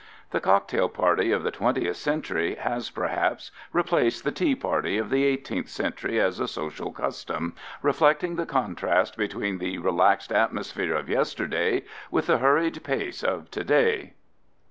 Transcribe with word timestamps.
The 0.31 0.39
cocktail 0.39 0.89
party 0.89 1.31
of 1.31 1.43
the 1.43 1.51
20th 1.51 1.93
century 1.93 2.55
has, 2.55 2.89
perhaps, 2.89 3.51
replaced 3.71 4.23
the 4.23 4.31
tea 4.31 4.55
party 4.55 4.97
of 4.97 5.11
the 5.11 5.37
18th 5.37 5.67
century 5.69 6.19
as 6.19 6.39
a 6.39 6.47
social 6.47 6.91
custom, 6.91 7.53
reflecting 7.83 8.35
the 8.35 8.47
contrast 8.47 9.15
between 9.15 9.59
the 9.59 9.77
relaxed 9.77 10.31
atmosphere 10.31 10.95
of 10.95 11.07
yesterday 11.07 11.83
with 12.09 12.25
the 12.25 12.39
hurried 12.39 12.83
pace 12.83 13.21
of 13.23 13.51
today. 13.51 14.13